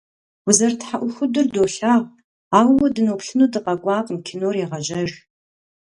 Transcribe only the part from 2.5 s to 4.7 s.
ауэ уэ дыноплъыну дыкъэкӏуакъым, кинор